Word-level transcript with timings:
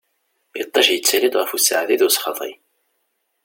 Iṭij 0.61 0.87
yettali-d 0.91 1.35
ɣef 1.37 1.49
useɛdi 1.55 1.95
d 1.99 2.01
usexḍi. 2.07 2.51